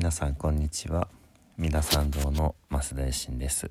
[0.00, 1.08] 皆さんこんにちは。
[1.58, 3.70] 皆さん堂の増田信です。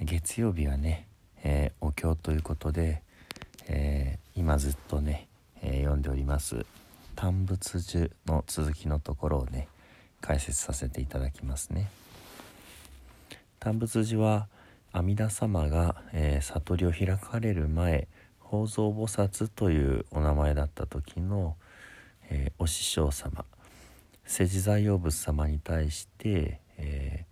[0.00, 1.06] 月曜日はね、
[1.44, 3.04] えー、お経ということで、
[3.68, 5.28] えー、今ずっとね、
[5.62, 6.66] えー、読んでおります
[7.14, 9.68] 「単仏樹」の続きのところをね
[10.20, 11.88] 解説させていただきますね。
[13.60, 14.48] 単仏樹は
[14.90, 18.08] 阿弥陀様が、え悟りを開かれる前
[18.42, 21.54] 宝蔵菩薩というお名前だった時の、
[22.28, 23.44] えお師匠様。
[24.30, 27.26] 世辞財王仏様に対して、え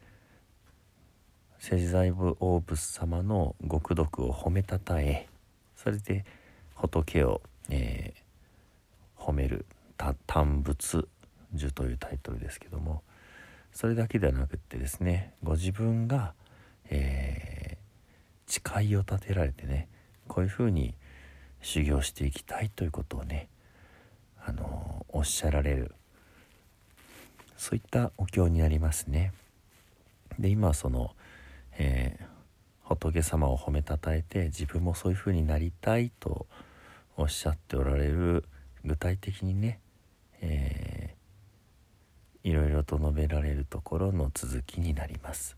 [1.61, 5.29] ー、世辞財王仏様の極毒を褒めたたえ
[5.77, 6.25] それで
[6.75, 7.41] 仏を、
[7.71, 9.65] えー、褒める
[10.27, 11.07] 「単仏
[11.55, 13.05] 樹」というタイトルですけども
[13.71, 16.35] それだけではなくってですねご自分が、
[16.91, 19.87] えー、誓いを立てられてね
[20.27, 20.97] こういうふうに
[21.63, 23.49] 修行していきたいということをね
[24.45, 25.95] あのおっしゃられる。
[27.59, 29.33] そういったお経になりますね。
[30.39, 31.11] で今その、
[31.77, 32.25] えー、
[32.85, 36.47] 仏様を褒めたたえて自分もそういうふうになりたいと
[37.17, 38.45] おっしゃっておられる
[38.85, 39.81] 具体的にね、
[40.41, 45.57] えー、いろいろと述べられるところの続きになります。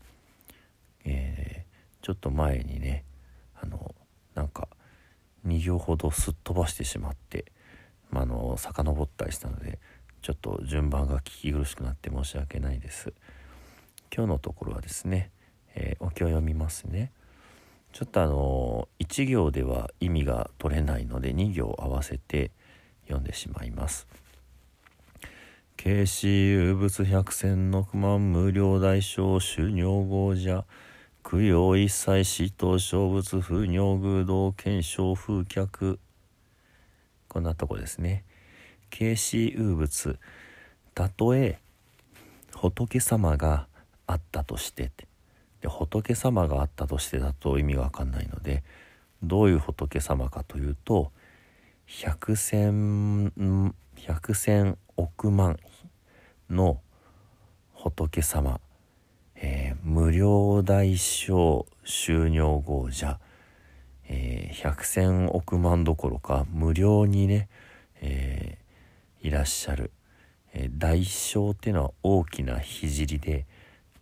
[1.05, 3.03] えー、ちょっと前にね
[3.61, 3.93] あの
[4.33, 4.67] なんか
[5.45, 7.45] 2行ほどすっ飛ばしてしまって、
[8.09, 9.77] まあ、の遡ったりしたので
[10.21, 13.13] ちょっと順番が聞き苦しくなって申し訳ないです。
[14.15, 15.31] 今日のところはですね、
[15.73, 17.11] えー、お経を読みますね。
[17.91, 22.51] ちょっとあの1行では意味が取れないので2行合わせて
[23.05, 24.07] 読んでしまいます。
[25.75, 30.65] 慶子有物百戦の万無料大小修尿合者
[31.23, 35.99] 供養一切死闘小物不尿偶道検証風客。
[37.27, 38.23] こんなとこですね。
[38.91, 40.19] 形子有物
[40.93, 41.59] たとえ
[42.53, 43.65] 仏様が
[44.05, 44.91] あったとして
[45.61, 48.63] で仏様があったとしてだと意味が分かんないので
[49.23, 51.11] どういう仏様かというと
[51.87, 53.33] 百千
[53.95, 55.57] 百千億万
[56.49, 56.79] の
[57.73, 58.59] 仏様、
[59.35, 63.19] えー、無料大小収入豪者、
[64.07, 67.49] えー、百千億万どころか無料にね、
[68.01, 68.57] え
[69.21, 69.91] いらっしゃる、
[70.53, 73.45] えー、大小っていうのは大きな聖で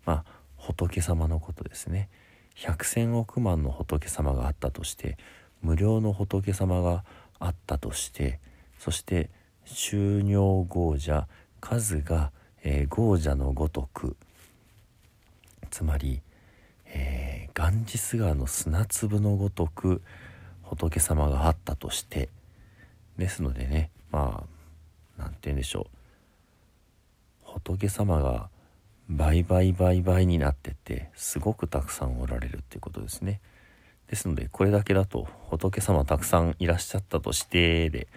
[0.06, 2.10] まあ仏様のことですね。
[2.56, 5.18] 百千億万の仏様があったとして
[5.62, 7.06] 無料の仏様が
[7.40, 8.40] あったとして
[8.78, 9.30] そして
[9.64, 11.28] 収入豪者
[11.62, 12.32] 数が、
[12.64, 14.18] えー、豪者のごとく
[15.72, 16.22] つまり、
[16.86, 20.02] えー、ガンジス川の砂粒のごとく
[20.64, 22.30] 仏様があったとして
[23.18, 24.59] ですのでねまあ
[25.20, 25.88] 何て言うんでしょ
[27.46, 27.52] う。
[27.54, 28.50] 仏様が
[29.10, 33.42] 倍倍倍倍になっててすごくたくさんおられるっていうことですね。
[34.08, 38.08] ですのでこれだけだと仏様たくさんいらっしゃったとしてで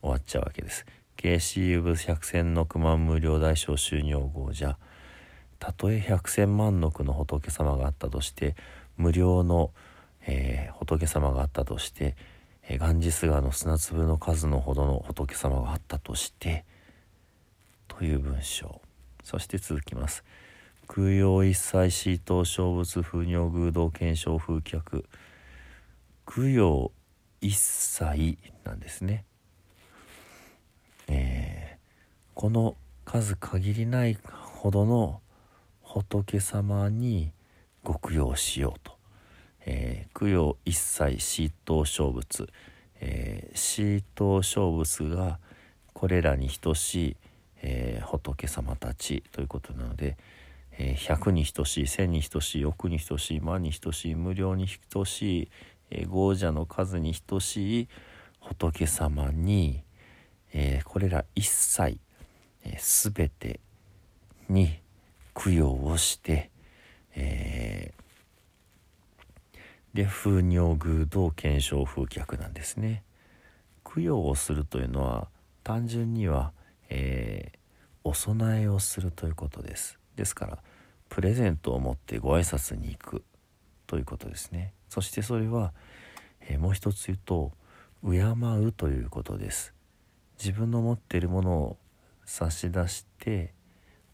[0.00, 0.86] 終わっちゃうわけです。
[1.16, 4.76] KCU 部百千の万無料大小収入号じゃ
[5.58, 8.54] たとえ百千万の句の仏様があったとして
[8.96, 9.70] 無料の、
[10.26, 12.16] えー、仏様があったとして
[12.68, 16.64] えガンジス川の砂粒の数のほどの仏様があったとして
[17.88, 18.80] という文章。
[19.22, 20.24] そして続きます。
[20.86, 25.04] 空用一切シート小物風尿偶道検証風客。
[26.26, 26.90] 供養
[27.40, 29.24] 一切なんですね、
[31.08, 31.78] えー、
[32.34, 35.20] この数限りないほどの
[35.82, 37.32] 仏様に
[37.82, 38.93] ご供養しようと。
[39.66, 42.46] えー、供養一切シート小仏、
[43.00, 45.38] えー、シート小仏が
[45.92, 47.16] これらに等しい、
[47.62, 50.16] えー、仏様たちということなので、
[50.72, 55.50] えー、百に等しい1000に等しい億に等しい万に等しい無料に等しい、
[55.90, 57.88] えー、豪者の数に等しい
[58.40, 59.82] 仏様に、
[60.52, 61.98] えー、これら一切、
[62.64, 63.60] えー、全て
[64.48, 64.80] に
[65.34, 66.50] 供養をして、
[67.14, 68.03] えー、
[69.94, 73.04] で風尿偶道検証風客なんですね。
[73.84, 75.28] 供養をするというのは
[75.62, 76.52] 単純には、
[76.88, 77.58] えー、
[78.02, 79.98] お供えをするということです。
[80.16, 80.58] ですから
[81.08, 83.24] プレゼントを持ってご挨拶に行く
[83.86, 84.72] ということですね。
[84.88, 85.72] そしてそれは、
[86.40, 87.52] えー、もう一つ言うと
[88.02, 89.74] 敬うということです。
[90.38, 91.78] 自分の持っているものを
[92.24, 93.54] 差し出して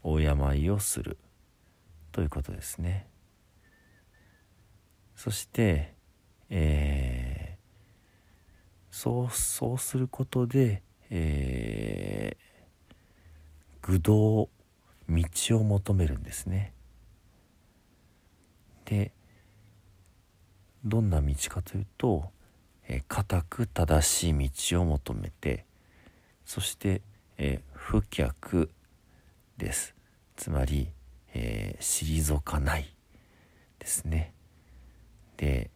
[0.03, 1.17] お敬いをする
[2.13, 3.10] ということですね。
[5.23, 5.93] そして、
[6.49, 14.49] えー、そうそうすることで、えー、愚道
[15.07, 16.73] 道を求めるんですね。
[18.87, 19.13] で
[20.87, 22.31] どんな道かというと
[22.89, 25.67] え固く正しい道を求めて
[26.47, 27.03] そして、
[27.37, 28.71] え不脚
[29.59, 29.95] です。
[30.37, 30.89] つまり、
[31.35, 32.97] えー、退かない
[33.79, 34.33] ですね。
[35.41, 35.71] で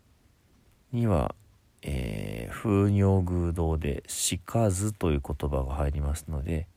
[0.92, 1.34] には、
[1.80, 6.68] えー、風尿宮道で「しかず」という言葉が入りますので、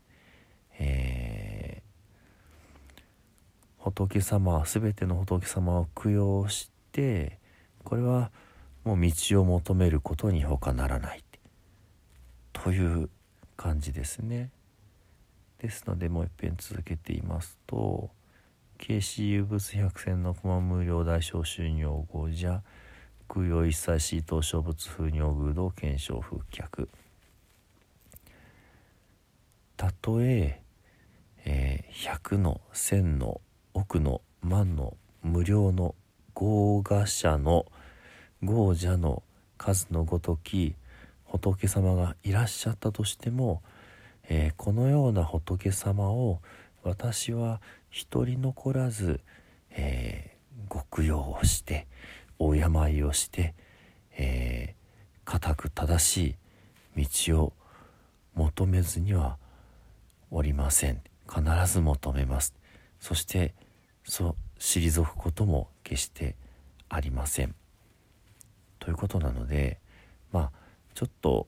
[0.80, 3.02] えー、
[3.80, 7.40] 仏様全ての仏様を供養して
[7.84, 8.32] これは
[8.86, 11.26] もう道を求めることに他ならない
[12.54, 13.10] という
[13.58, 14.50] 感じですね。
[15.60, 18.10] ですのでもう一遍続けていますと
[18.78, 22.62] 「慶子有物百選の駒無料大小収入語じゃ
[23.28, 26.90] 供養一切シート小仏風尿宮道検証復脚」
[29.76, 30.62] たとえ
[31.46, 33.42] えー、100の1000の
[33.74, 35.96] 億の万の無料の
[36.34, 37.66] 豪華者の
[38.44, 39.24] 豪者の
[39.58, 40.76] 数のごとき
[41.26, 43.62] 仏様がいらっしゃったとしても
[44.30, 46.42] 「えー、このような仏様を
[46.84, 49.20] 私は一人残らず、
[49.72, 51.88] えー、ご供養をして
[52.40, 53.54] お病をして、
[54.18, 56.36] えー、固く正し
[56.96, 57.54] い道を
[58.36, 59.38] 求めずには
[60.32, 61.02] おりません。
[61.28, 62.54] 必ず求めます。
[63.00, 63.54] そして
[64.04, 66.36] そう退くことも決して
[66.90, 67.54] ありません。
[68.80, 69.80] ということなので
[70.32, 70.52] まあ
[70.94, 71.48] ちょっと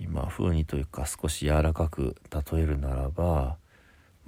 [0.00, 3.58] 今風にというか少し柔らかく例えるならば、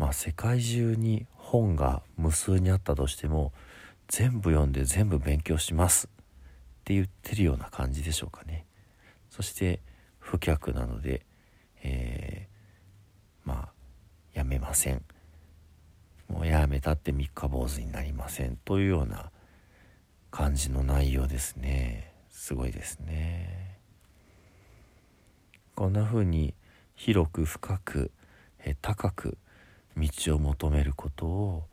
[0.00, 3.52] まあ、世界中に本が無数にあったとしても
[4.08, 6.24] 全部読んで全部勉強しますっ
[6.84, 8.64] て言ってるような感じでしょうかね。
[9.28, 9.80] そして
[10.18, 11.26] 不脚なので、
[11.82, 13.68] えー、まあ
[14.32, 15.04] やめません。
[16.28, 19.30] もうやめたって三日坊主になりませんというような
[20.30, 22.14] 感じの内容ですね。
[22.30, 23.76] すごいですね。
[25.74, 26.54] こんな風に
[26.94, 28.10] 広く深く、
[28.64, 29.36] え高く
[29.96, 31.64] 道を求めることを、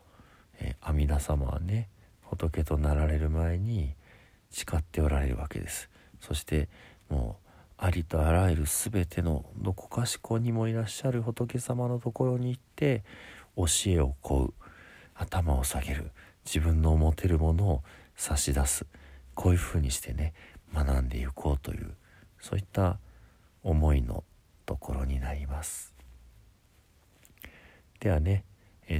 [0.59, 1.89] え阿弥陀様はね
[2.21, 3.93] 仏となられる前に
[4.49, 5.89] 誓っておられるわけです。
[6.19, 6.67] そして
[7.09, 7.47] もう
[7.77, 13.03] ありとあらゆる全てのどこかしこにもいらっしゃる仏様のところに行って
[13.55, 14.53] 教えを請う。
[15.17, 16.11] 頭を下げる。
[16.45, 17.83] 自分の持てるものを
[18.15, 18.85] 差し出す。
[19.33, 20.33] こういうふうにしてね
[20.73, 21.93] 学んでいこうという
[22.39, 22.97] そういった
[23.63, 24.23] 思いの
[24.65, 25.93] ところになります。
[27.99, 28.43] ではね、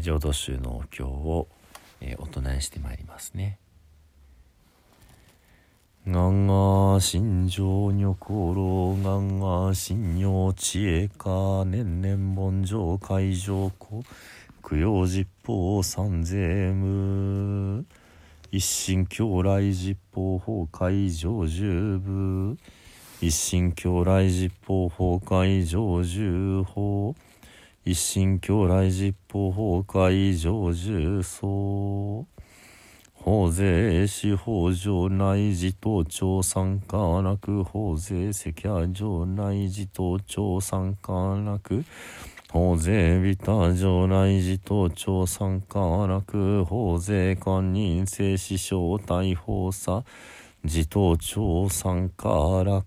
[0.02, 1.48] 浄土宗のお経を、
[2.02, 3.58] えお唱えしてまいりますね
[6.08, 14.04] 「がんが心情女心がんが心尿知恵か年々盆上海上湖
[14.62, 17.84] 供養実法三税無
[18.52, 22.58] 一心狂来実法法海上十部。
[23.20, 27.16] 一心狂来実法法会上十法
[27.88, 32.28] 一心狂来実法法会上十層
[33.14, 41.14] 法税司法上内自東庁参加楽法税赤夜上内自東庁参加
[41.46, 41.86] 楽
[42.52, 50.04] 法税ビタ上内自東庁参加楽法税官人性師匠大法差
[50.62, 52.28] 自頭長参加
[52.66, 52.84] 楽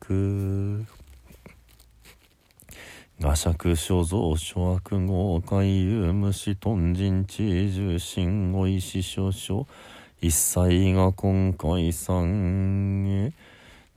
[3.23, 9.67] 画尺所蔵諸悪号海遊虫豚人地重心お石少々
[10.23, 13.33] 一切が今回参へ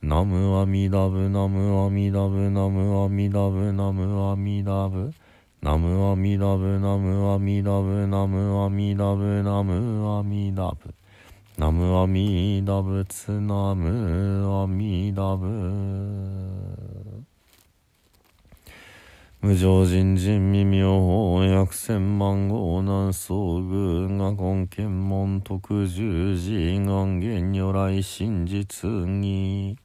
[0.02, 5.14] ナムアミダブナムアミダブナムアミダブナムアミダブ
[5.62, 10.94] ナムアミダブナムアミダブナムアミダブナムアミダブ
[11.56, 16.53] ナムアミダ仏ナムアミダブ
[19.44, 29.76] 無常人人未明法約千万号南宋宮が根検門特十字願言如来真実に。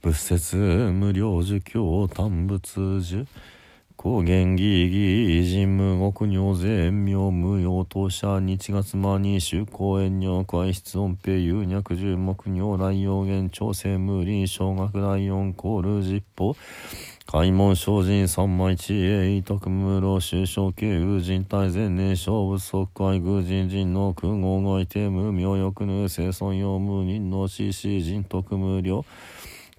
[0.00, 3.26] 仏説無料儒教単仏樹。
[3.96, 16.54] 高原義義人無国尿税妙無用当社日月間に修行園尿会室音平有脈十目尿来用言調整無輪小学第四コール実法
[17.26, 29.06] 開門精進三枚地営徳無老修正系有人体前年勝負即会偶人人の空合外定無名欲ぬ生存用無人の死死人徳無料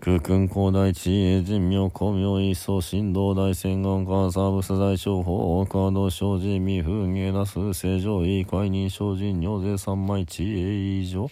[0.05, 11.27] 空君広大地営人名公明一層振動大洗顔関サーブス大商法カード生じ未風芸なす正常位解任精進尿税三枚地営以上。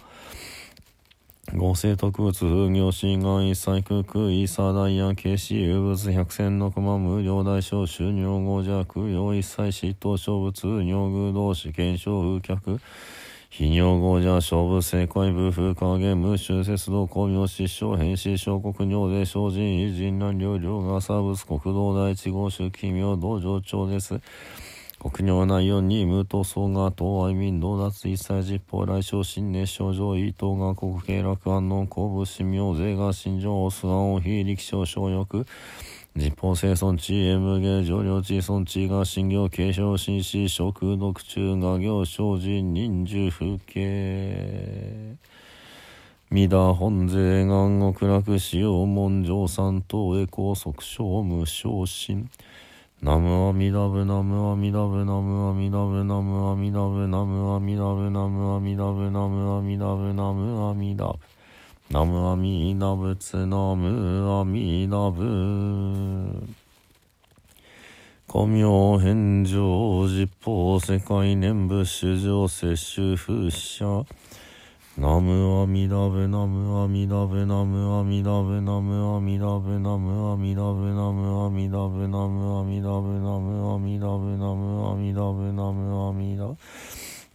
[1.56, 10.52] 合成特物風業心願一切空空イーサーダイヤケシ有物百戦の熊無料大小収尿合弱用一切嫉妬小物
[10.82, 12.82] 尿具同士検証風客。
[13.56, 24.20] 非尿合者勝負正解部風影無臭節道公明失笑変死小国尿で精進偉人乱量量がサーブス国道第一号種奇妙道場長です。
[24.98, 35.46] 国尿内容に無塗装が東愛民道脱一切実法来生新熱症状伊藤が国慶楽安納公武神妙税が心情オスガン非力小小欲。
[36.16, 45.18] 日本生存地へ無芸上領地村地が新業継承紳士食毒中画行精進忍術風景。
[46.30, 52.30] 三田本税願極楽使用文上三等へ高速小無昇進
[53.02, 61.43] ナムアミダブナムアミダブナムアミダブナムアミダブナムアミダブナムアミダブナムアミダブナムアミダブ。
[61.92, 66.48] ナムアミダ仏ナムアミダブ
[68.32, 74.06] 古明返上実法世界念仏主上摂取風車
[74.98, 86.56] ナムアミダブナムアミダブナムアミダブナムアミダブナムアミダブナムアミダブナムアミダブナムアミダブナムアミダブナムアミダブ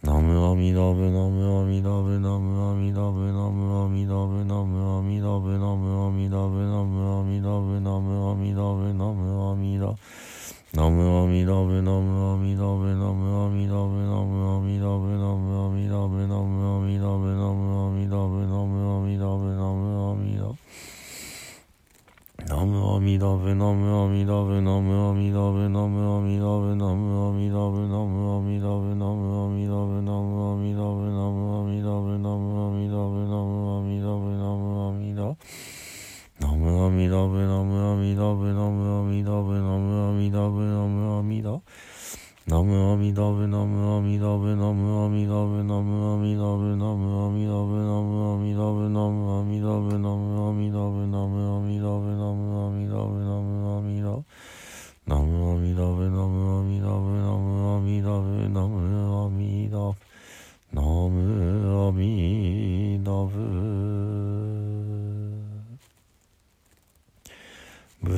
[0.05, 9.13] ナムアミダブナムアミダブナムアミダブナムアミダブナムアミダブナムアミダブナムアミダブナムアミダブナ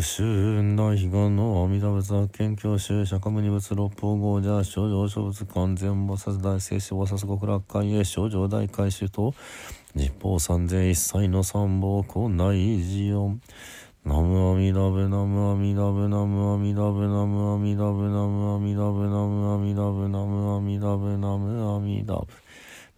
[0.00, 9.34] 武州大悲願の阿弥陀仏発見教習釈迦無二仏六方豪者少女諸仏完全菩薩大聖子菩薩極楽会へ少女大海衆と
[9.94, 13.42] 日報三千一切の三宝庫内寺音
[14.06, 22.26] ナムアミダブナムアミダブナムアミダブナムアミダブナムアミダブナムアミダブナムアミダブナムアミダブ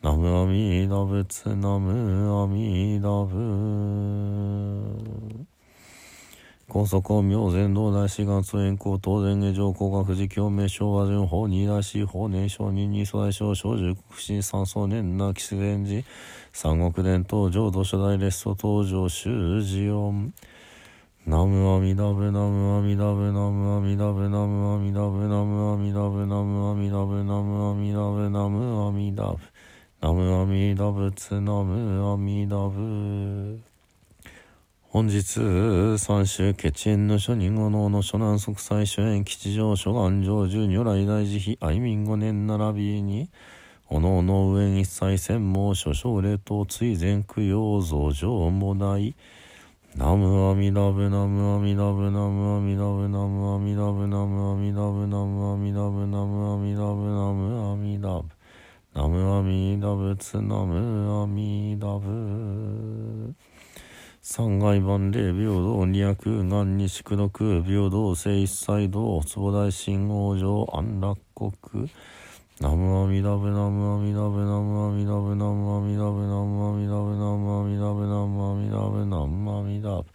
[0.02, 3.42] ナムアミダブツナムアミダブ
[6.72, 16.02] 高速を明前道大師月円光東前下上皇学寺教名昭和順法二大師法年少人二祖大将小十不審三層年な騎士伝寺
[16.50, 20.32] 三国伝統浄土初代列祖登場修士音
[21.26, 29.38] ナムアミダブナムアミダブナムアミダブナムアミダブナムアミダブナムアミダブナムアミダブナムアミダブ
[30.00, 33.71] ナムアミダブツナムアミダブ
[34.92, 35.22] 本日
[35.96, 43.30] 三州ケチェンの諸人後能の諸南即祭諸縁吉祥諸願成就如来大慈悲愛民五年並びに
[43.88, 49.14] おのの上一切専門諸奨礼等追善供養増上もない。
[49.96, 58.28] ナムアミダブナムアミダブナムアミダブナムアミダブナムアミダブナムアミダブナムアミダブナムアミダブ。
[58.92, 63.34] ナムアミダブツナムアミダブ。
[64.24, 71.50] 三害万霊平等二役願に宿毒平等性一切道坪大神王上安楽国。
[72.60, 80.06] ナムアミダブナムアミダブナムアミダブナムアミダブナムアミダブナムアミダブナムアミダブナムアミダブ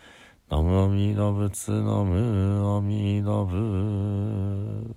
[0.47, 4.95] ナムアミダブツナムアミダブ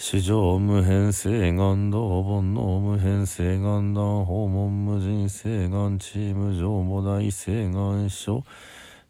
[0.00, 2.77] 史上無変性願道煩悩。
[3.18, 8.44] 無変性願断訪問無人性願チーム上母大性願書。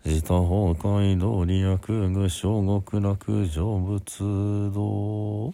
[0.02, 1.76] 自他崩壊道利益
[2.14, 5.52] 具小極楽成仏道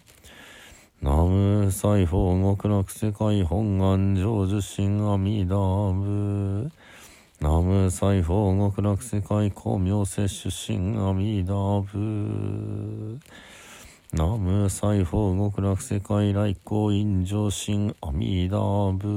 [1.01, 6.71] 南無西方極楽世界本願成就神阿弥陀仏
[7.41, 13.19] 南無西方極楽世界光明摂取神阿弥陀仏
[14.17, 19.09] 南無西方極楽世界来光陰上神阿弥陀仏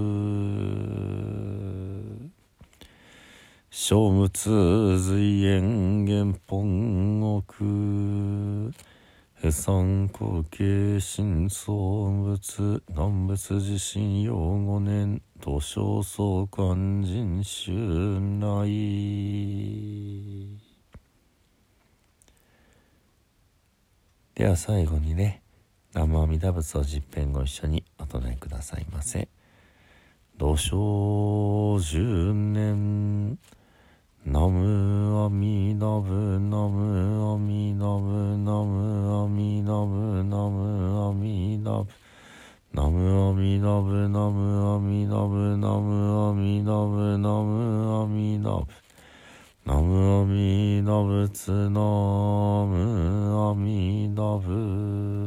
[3.70, 7.44] 小仏随縁元本国
[9.39, 12.82] 不参考形新創仏。
[12.88, 20.66] 南仏自身用五年土生相関人襲内。
[24.38, 25.41] では最後にね
[25.96, 29.29] 南無阿弥陀仏を十遍ご一緒にお唱えくださいませ
[30.38, 33.39] 「土生十年。
[34.24, 41.91] 南無阿弥陀仏南無阿弥陀仏南無阿弥陀仏南無阿弥陀仏」
[42.74, 48.65] 南無阿弥陀仏ナムアミダブナムアミダブナムアミダブ
[49.67, 51.75] 南無阿弥陀仏南
[52.69, 55.26] 無阿弥陀仏。